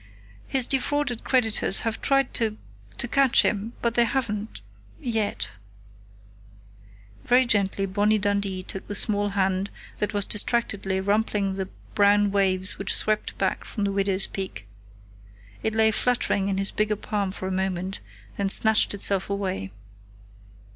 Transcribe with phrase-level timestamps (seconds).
[0.47, 2.57] His defrauded creditors here have tried to
[2.97, 4.61] to catch him, but they haven't
[4.99, 5.51] yet"
[7.25, 12.79] Very gently Bonnie Dundee took the small hand that was distractedly rumpling the brown waves
[12.79, 14.65] which swept back from the widow's peak.
[15.61, 17.99] It lay fluttering in his bigger palm for a moment,
[18.37, 19.71] then snatched itself away.